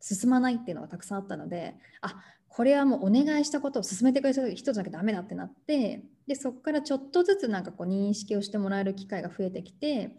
[0.00, 10.16] 進まないっていうのがたくさんあったのであこれはもうお願いしたことを進めてくれる人じゃなきゃダメだってなってでそこからちょっとずつなんかこう認識をしてもらえる機会が増えてきて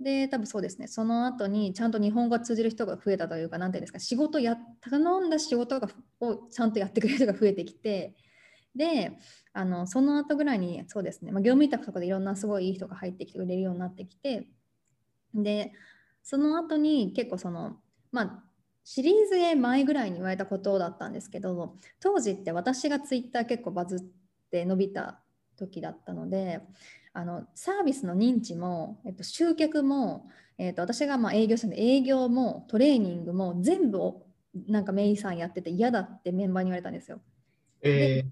[0.00, 0.88] で多分そうですね。
[0.88, 5.88] その後にちゃんと日本語が通じる人が増えたというか何ていうんですか仕事や頼んだ仕事が
[6.20, 8.14] をちゃんとやってくれる人が増えてきて
[8.74, 9.18] で
[9.52, 14.48] あのその後ぐらいにそうですね、まあ、業務委託とかでいろんなすごいいい人が入ってきてくれるようになってきて
[15.34, 15.72] で
[16.22, 17.76] その後に結構その
[18.10, 18.44] まあ
[18.92, 24.00] シリーズ A 前ぐらいに言われたことだったんですけど当時って私がツイッター結構バズっ
[24.50, 25.20] て伸びた
[25.56, 26.58] 時だったので
[27.12, 34.26] あのサービスの認知も、えっと、集客も、えっと、私がまあ営業したんで営業もトレーニングも全部を
[34.66, 37.20] なんかメイさんやってて嫌だってメンバーに言われたんですよ。
[37.84, 37.88] い。
[37.88, 38.24] え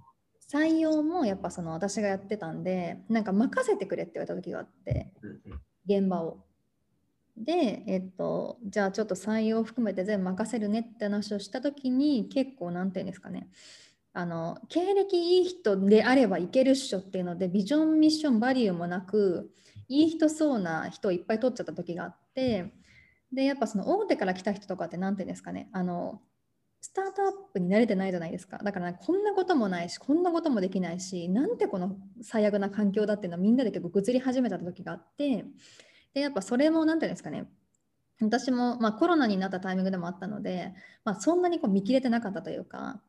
[0.53, 5.13] 採用もやっぱその私がやってたんでなんか任せてくれって言われた時があって
[5.87, 6.48] 現場を。
[7.45, 13.49] で、えっと、じゃあちょっと採用含めて全部任せるねって話をした時に結構なんていうんですかね。
[14.13, 19.51] あの経歴いい人であればいけるっしょっていうのでビジョンミッションバリューもなく
[19.89, 22.73] いい人そうな人をいっぱい取っちゃった時があって
[23.33, 25.69] でやっぱその大手から来た人とかってなんていうんですかね。
[25.73, 26.21] あの
[26.81, 28.59] スタートアップに慣れてないじゃないですか。
[28.59, 35.45] だからこんなこともないしこんなこともできないしなんてこの最悪な環境だっていうのはみんなで結構ぐずり始めた時があって
[36.15, 37.49] でやっぱそれもなんていうんですかね
[38.21, 40.73] 私も、まあ、コロナになったタイミングでもあったので、
[41.05, 43.01] まあ、そんなにこう見切れてなかったというか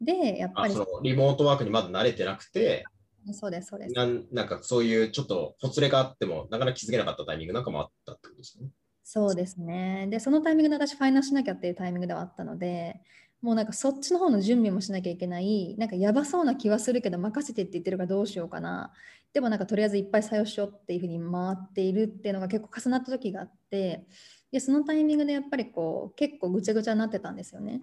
[0.00, 2.84] でやっぱりあそのリモートワークにまだ慣れてなくて
[3.32, 8.68] そうですそうですなん、なんかそういうちょっとほつれがあっても、なかなか気づけなかったタイミングなんかもあったってことですね。
[9.02, 10.06] そうですね。
[10.10, 13.00] で、そのタイミングで私、ファイナンスしなきゃっていうタイミングではあったので、
[13.42, 18.92] もうなんかそっちの方の準備もしなきゃいけない、なんかやばそうな気はするけど、任せてって言ってるからどうしようかな。
[19.36, 24.06] でもなんかとりあえずいっぱい採用しようっていうふうに回っているっていうのが結構重なった時があって、
[24.50, 27.82] で、そのタイミングでやっぱりこう、結構ぐちゃぐちゃになってたんですよね。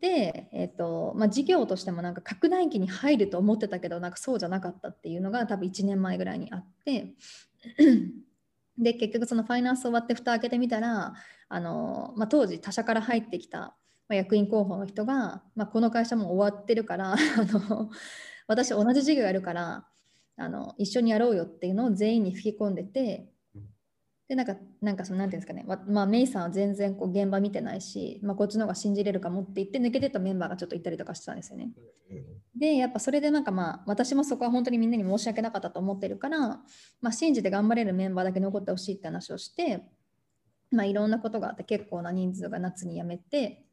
[0.00, 7.14] で、えっとまあ、事業としてもなんか拡大期に入ると思ってたけどなんかそうじゃなかったっていうのが多分1年前ぐらいにあって
[8.76, 11.14] で結局そのファイナンス終わって蓋開けてみたら
[11.48, 13.76] あの、まあ、当時他社から入ってきた、
[14.08, 17.90] 役員候補の人が、まあ、この会社も終わってるから あの
[18.46, 19.86] 私同じ事業やるから
[20.36, 23.28] あの一緒にやろうよっていうのを全員に吹き込んでて
[24.28, 31.70] でなんかなんかそのなんていうんですかね、ままあ、メイさんは全然こう現場見てないし、まあ、こっちの方が信じれるかもって言って抜けてったメンバーがちょっといたりとかしてたんですよね。
[32.56, 39.82] でやっぱそれでなんかまあ私もそこは本当にみんなに申し訳なかったと思ってるから、まあ、信じて頑張れるメンバーだけ残ってほしいって話をして、
[40.70, 43.66] まあ、いろんなことがあって結構な人数が夏に辞めて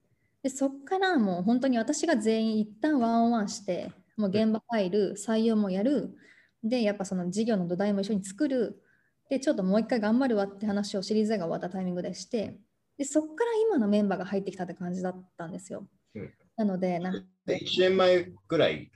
[0.43, 6.17] でそっからもう本当に私が全員一旦ワンオンワンしてもう現場入る採用もやる
[6.63, 8.81] でやっぱその事業の土台も一緒に作る
[9.29, 12.57] でちょっともう一回頑張るわって話をシリーズが終わったタイミングでして
[12.97, 15.87] でそっから今のメンバーが入ってきたって感じだったんですよ。
[16.15, 18.91] うんなのでなんかで1年前ぐらい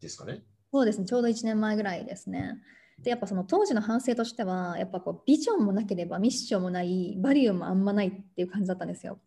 [0.00, 0.42] ですかね？
[0.72, 2.58] そうですね、ちょうど1年前ぐらいですね。
[2.98, 9.18] で、やっぱその当時の反省としては、やっぱこうビジョンもなければミッションもない、バリューもあんまないっていう感じだったんですよ。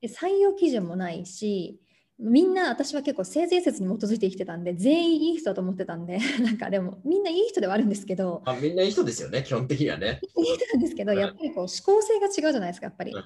[0.00, 1.80] で採用基準もないし、
[2.18, 10.20] みんな私は結構性善説に基づいて生きてたんで、全員いい人だと思ってたんで、 なんかでもみんないい人ではあるんですけど、あみんないい人ですよね、基本的にはね。
[10.36, 13.22] いい人なんですけど、やっぱりこう思考性が違うじゃないですか、やっぱりうん。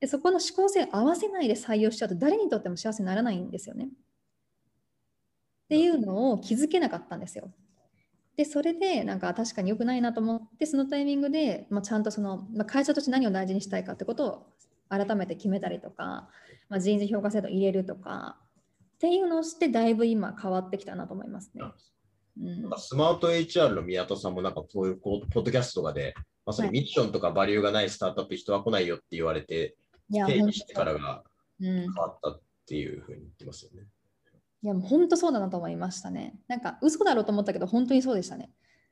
[0.00, 3.86] でそこの思考性を合わせないで採用しちゃうと誰にとっても幸せにならないんですよね。
[3.86, 3.88] っ
[5.68, 7.50] ていうのを気づけなかったんですよ。
[8.36, 14.46] でそれでなんか確かに良くないなと思ってそのタイミングで、まあ、ちゃんとその、まあ、会社として何を大事にしたいかってことを
[14.88, 16.28] 改めて決めたりとか、
[16.68, 18.36] まあ、人事評価制度入れるとか
[18.96, 21.64] っていうのをしてだいぶ今変わってきたなと思いますね。
[22.38, 29.74] うん、スマート HR の宮戸さんもなんかこういうポッドキャストとかで、まさにミッションとかバリューがないスタートアップ、人は来ないよって言われて、
[30.10, 31.24] 定義してからが
[31.60, 33.86] 変わったっていうふうに言ってますよね。
[34.62, 36.34] いや、もう本当そうだなと思いましたね。
[36.48, 38.50] なんか嘘だろうと思ったけど、本当にそうでしたね。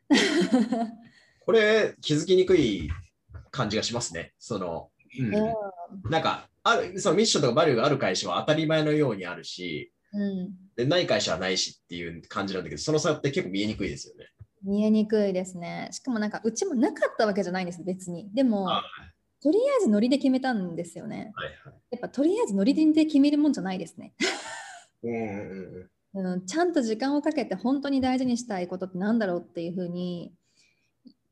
[1.40, 2.90] これ、気づきにくい
[3.50, 4.34] 感じがしますね。
[4.38, 5.22] その、う
[6.08, 14.26] ん、なんかある、そのミッションとかバリューがある会社は当たり前のようにあるし、うん、でない会社はないしっていう感じなんだけど、その差って結構見えにくいですよね。
[14.62, 15.88] 見えにくいですね。
[15.92, 18.30] しかもなんかうちもなかったわけじゃないんです、別に。
[18.32, 18.68] でも、
[19.42, 21.32] とりあえずノリで決めたんですよね。
[21.34, 21.54] はいはい、
[21.90, 24.14] やっぱとりあえずノリで決めるもんじゃないですね。
[25.02, 30.32] うんうん、ちゃんと時間をかけて本当に大事にしたいことって何だろうっていうふうに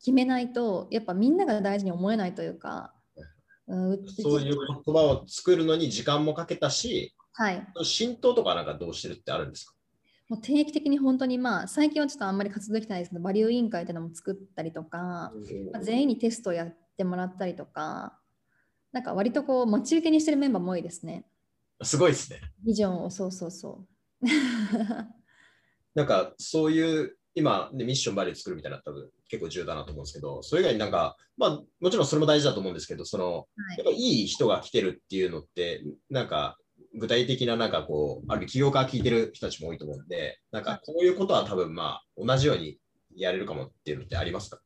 [0.00, 2.91] 決めないとやっぱみんなが大事に思えないというか、うん、
[4.22, 9.74] そういう言葉を作るのに時間もかけたし、はい、浸透とかなんかどうしてるってあるんですか？
[10.28, 15.32] もう定期的に本当にまあ最近はちょっとあんまり活動できてないですけどバリュー委員会っていうのも作ったりとか、ま
[15.74, 18.18] あ、全員にテストをやってもらったりとか
[18.92, 21.24] なんか割とこう待ち受けにしてるメンバーも多いですね。
[21.82, 22.40] すごいですね。
[22.64, 23.84] ビジョンをそうそうそ
[24.22, 24.26] う。
[25.94, 36.58] なんかそういう今、ね、ミッションバリュー作るみたいな多分結構重要だなと思うんですけど、それ以外になんか、まあもちろんそれも大事だと思うんですけど、その、はい、やっぱいい人が来てるっていうのって、なんか
[36.94, 42.78] 具体的ななんかこう、ある企業から聞いてる人たちも多いと思うんで、なんかこういうことは多分まあ同じように
[43.16, 44.60] やれるかもっていうのってありますか？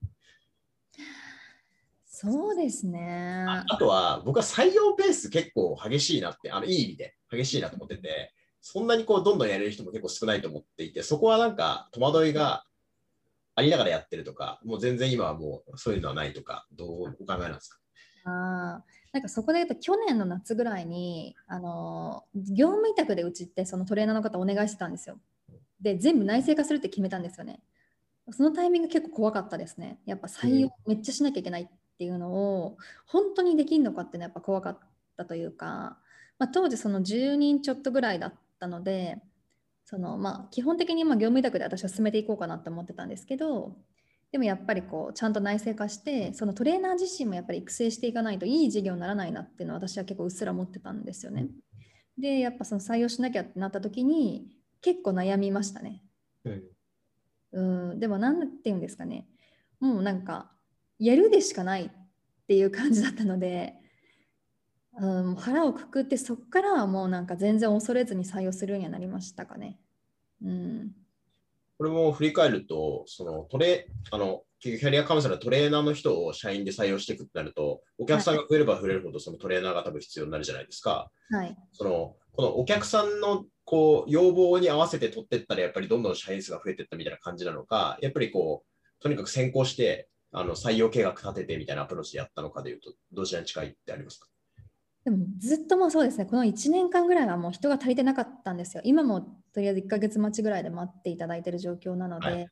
[2.05, 3.45] そうですね。
[3.47, 3.65] あ。
[3.69, 8.33] あとは僕は採用ペース結構激しいなって、あのいい意味で激しいなと思ってて、
[8.69, 12.65] そんなにこうどんどんやれる人も結構少ないと思っていて、そこはなんか戸惑いが
[13.55, 17.79] ありながらやってるとか、もう全然今はもうそういうのはないとか、どうお考えなんですか？
[18.25, 25.17] あなんかそこで言うと去年の夏ぐらいにあの業務委託でうちってそのトレーナーの方お願いしてたんですよ。
[25.81, 27.61] で全部内製化するって決めたんですよね。
[28.33, 30.01] そのタイミング結構怖かったですね。
[30.07, 32.77] やっぱ採用めっちゃしなきゃいけないっていうのを
[33.07, 34.79] 本当にできるのかっていうのはやっぱ怖かっ
[35.17, 35.97] たというか、
[36.41, 39.19] まあ、当時その10人ちょっとぐらいだったので
[39.85, 43.77] そのまあ基本的にま業務委託で私は進めていこうかなって思ってたんですけど
[44.33, 51.47] でもやっぱりこうちゃんと内製化してそのトレーナー自身もやっぱり育成していかないといい事業にならないなっていうのは私は結構うっすら思ってたんですよね。
[52.19, 54.49] でやっぱその採用しなきゃってなった時に
[54.81, 56.03] 結構悩みましたね。
[56.45, 59.27] うん、うんでも何て言うんですかね
[59.81, 60.51] もうなんか
[60.99, 61.91] やるでしかないっ
[62.47, 63.75] ていう感じだったので
[64.99, 69.79] うん、腹をくくってそこからはもうなんか全然恐れずに採用するようにはなりましたかね。
[70.43, 70.93] うん、
[71.79, 81.11] これも振り返ると、そのトレあのキャリアカウンセラートレーナーの人を社員で採用していくってなると、お客さんが増えれば増えるほどそのトレーナーが多分必要になるじゃないですか。
[81.31, 94.29] はい、そのこのお客さんのこう要望に合わせて取っていったら、やっぱりどんどん社員数が増えていったみたいな感じなのか、やっぱりこう、とにかく先行してあの採用計画立ててみたいなアプローチでやったのかでいうと、どちらに近いってありますか？
[95.07, 98.83] でもずっともそうですね、この1年間ぐらいはもう人が足りてなかったんですよ。
[98.85, 99.21] 今も
[99.53, 102.49] とりあえず1ヶ月待ちぐらいで待っていただいている状況なので、はい、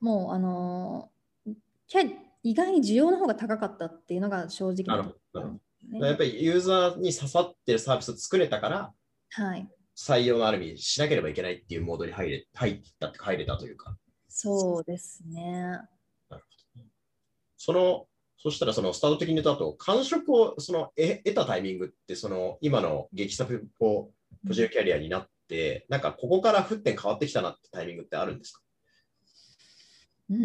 [0.00, 1.10] もうあの
[2.42, 5.60] 意外に需要の方が高かったっていうのが正直なところ、ね、
[6.00, 8.92] やっぱりユーザーに刺さってるサービスを作れたから、
[9.32, 13.94] はい、採用のある意味しなければいけないっていうモードに入れ入った入れたというか。
[14.26, 15.80] そうですね。
[17.58, 18.06] その
[18.42, 24.10] そしたらそのスタート的に言うと、あと感触をその得たタイミングって、その今の激サプポ
[24.46, 28.62] ジュキャリアになって、なんかここから沸点変わってきたなってタイミングってあるんですか？
[30.30, 30.40] うん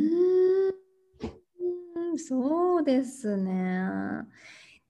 [2.18, 3.82] そうですね。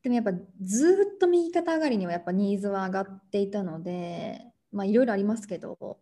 [0.01, 4.41] でもやっぱずっと右肩上がりにはやっぱニーズは上がっていたので、
[4.71, 5.99] まあいろいろありますけど、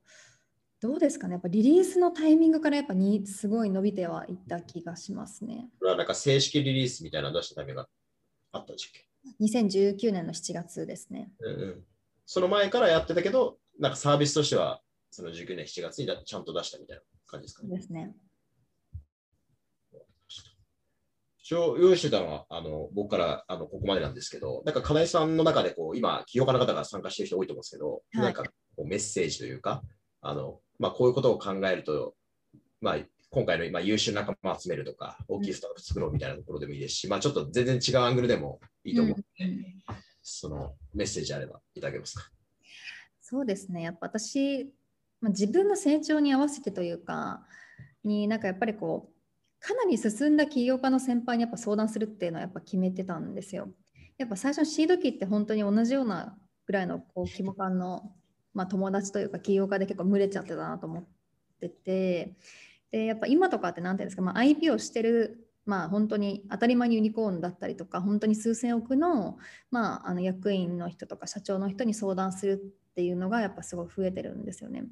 [0.83, 5.69] どうですかね、やっぱリリースのタイミングからやっぱにすごい伸びてはいった気がしますね。
[5.79, 7.87] これはなんか正式リリースみたいなの出したタイミングが
[8.51, 8.99] あった時期
[9.39, 11.83] ?2019 年の7月ですね、うんうん。
[12.25, 17.77] その前からやってたけど、なんかサービスとしてはその19年7月にちゃんと出したみたいな感じですかね。
[17.77, 18.13] ですね。
[21.39, 29.81] 一応用意してたのは、あの僕からあのここまでなんですけど、なんか金井さんの中でこう今、起業家の方が参加している人多いと思うんですけど、はい、なんかこうメッセージというか、
[30.25, 32.15] あのまあ、こういうことを考えると、
[32.81, 32.97] まあ、
[33.29, 39.65] 今回の今優秀な仲間を集めるとか、大きいスタップ作ろうみたいなところでもいいですし、まあ、ちょっと全然違うアングルでもいいと思うので、うん、
[40.21, 42.29] そのメッセージあればいただけますか？
[43.21, 44.65] そうですね、やっぱ私、
[45.21, 47.45] まあ、自分の成長に合わせてというか、
[48.03, 49.13] になんかやっぱりこう、
[49.65, 53.69] かなり進んだ起業家の先輩にやっぱ相談するっていうのはやっぱ決めてたんですよ。
[54.17, 58.13] やっぱ最初のシード期って本当に同じようなぐらいのこう 規模感の、
[58.53, 61.03] まあ、友達というか起業家で結構群れちゃってたなと思っ
[61.59, 62.35] てて
[62.91, 69.37] でやっぱ今とかって何ていうんですか、まあ、IP をしてるまあ本当に当たり前にユニコーンだったりとか本当に数千億の,、
[69.71, 74.83] まあ、あの役員の人とか社長の人に相談するっていうのがやっぱすごい増えてるんですよね。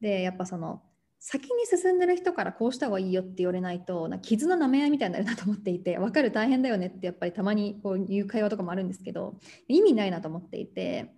[0.00, 0.82] でやっぱその
[1.24, 9.36] 先に進んでる人からこうした方がいいよって言われないとな傷の舐め合いみたいになるなと思っていて分かる大変だよねってやっぱりたまにこういう会話とかもあるんですけど
[9.68, 11.14] 意味ないなと思っていて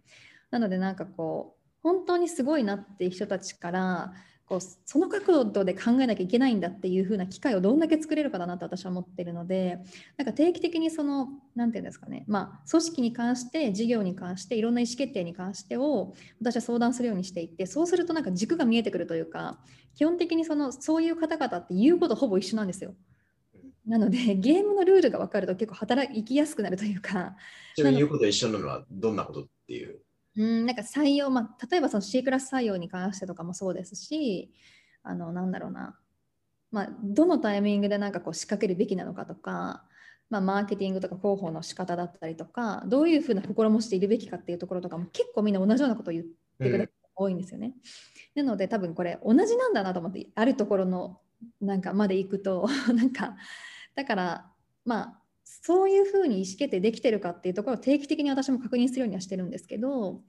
[0.51, 4.12] なのでなんかこう本当にすごいなっていう人たちから
[4.47, 9.78] こうその角度で考えなきゃいけないんだっていう風な機会をどんだけ作れるかだなと私は思ってるので
[10.18, 19.59] なんか定期的にその何て言うんですかねまあ組織に関して事業に関していろんな意思決定に関してを私は相談するようにしていってそうするとなんか軸が見えてくるというか
[19.95, 22.95] 基本的にそのそういう方々って言うことほぼ一緒なんですよ。
[23.87, 27.37] なのでゲームのルールが分かると結構働きやすくなるというか。
[27.76, 30.01] ちなみに言うこと一緒なのはどんなことっていう？
[30.37, 34.53] うんなんか採用、まあ、例えばその C クラス採用に関してとかもそうですし、
[35.03, 35.97] あのなんだろうな、
[36.72, 39.85] まあ、どのタイミングでなんかこう仕掛けるべきなのかとか、
[40.30, 47.74] まあ、マーケティングとか広報の仕方だったりとか、どういうふうな心持ちでいるべきかっていうところとかも結構みんな同じようなことを言ってくれる多いんですよね。
[48.35, 51.20] うん、なので多分これ同じなんだなと思って、あるところの
[51.61, 53.37] なんかまで行くと、 なんか、
[53.95, 54.53] だから
[54.85, 60.20] まあそういうふうに意思決定できてるかっていうところを定期的に私も確認するようにはしてるんですけど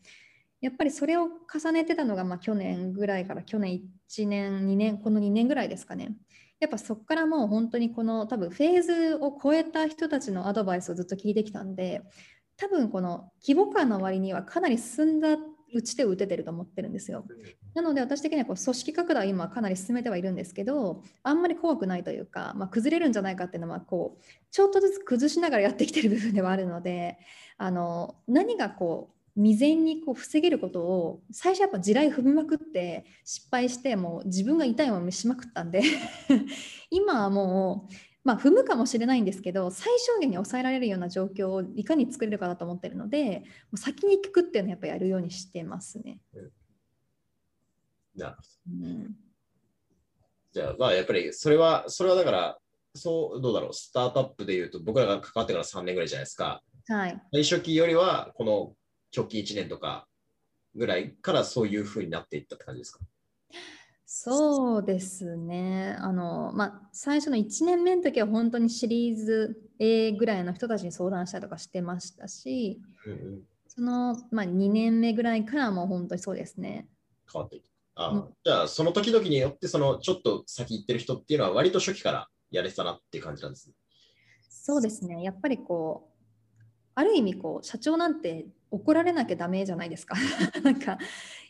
[0.62, 6.16] やっぱりそれを重ねてたのがまあ去年ぐらいから去年1年2年この2年ぐらいですかね。
[6.60, 12.02] やっぱそこからもう本当にこの多分フェーズを超えた人たちのアドバイスをずっと聞いてきたんで
[12.58, 15.38] 多分この規模感の割にはかなり進んだ
[15.76, 17.26] 打ち手を打ててると思ってるんですよ。
[17.74, 27.18] なので私的にはこう組織拡大今かなり進めてはいるんですけどあんまり怖くないというか、まあ、崩れるんじゃないかっていうのはこうちょっとずつ崩しながらやってきてる部分ではあるので
[27.58, 35.82] あの何がこう未然にこう防げることを最初やっぱ地雷踏みまくって失敗してもう自分が痛いまましまくったんで
[36.90, 37.94] 今はもう
[38.26, 43.44] まあ、踏むかもしれないんですけど最小限に抑えられるような状況をいかに作れるかだと思ってるので
[43.76, 46.18] 先に聞くっていうのはやっぱりやるようにしてますね。
[46.34, 46.52] うん、
[48.16, 48.42] なるほ
[48.82, 48.88] ど。
[48.88, 49.16] うん、
[50.52, 52.58] じゃあまあやっぱりそれはそれはだから
[52.96, 56.64] そうどうだろうスタートアップでいうと僕らが関わってから3年ぐらいじゃないですか。
[56.88, 58.74] はい、最初期よりはこの
[59.16, 60.08] 直近1年とか
[60.74, 63.00] ぐらいからそういうふうになっていったって感じですか？
[64.06, 65.96] そうですね。
[66.00, 76.88] あの、まあ、最初の1年目の時は本当にシリーズ A ぐらいの人たちに相談したりとかしてましたし、うんうん、その、まあ、2年目ぐらいからも本当にそうですね。
[77.32, 77.66] 変わっていく。
[77.96, 83.74] あ、うん、じゃあ、その時々によって、そのちょっと先行ってる人っていうのは割と初期からやれてたなっていう感じなんですね。
[84.48, 85.24] そうですね。
[85.24, 86.62] やっぱりこう、
[86.94, 90.16] ある意味こう、社長なんて怒られなきゃダメじゃないですか。
[90.64, 91.00] なんか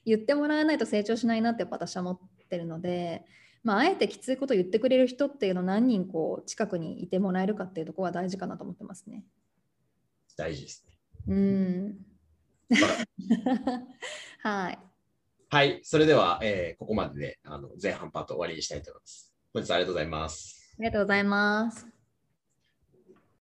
[0.06, 3.26] 言ってもらわないと成長しないなって私は思ってるので、
[3.64, 9.24] まあ、あえてきついこと言ってくれる人っていうのを何人こう近くにいてもらえるかっていうところは大事かなと思ってますね。
[10.38, 10.98] 大事ですね。
[11.28, 11.98] うん。
[14.43, 14.80] はい。
[15.50, 19.34] はい、それでは、えー、ここまでであの前半パート終わりにしたいと思います。
[19.54, 20.76] 本日はありがとうございます。
[20.78, 21.95] ありがとうございます。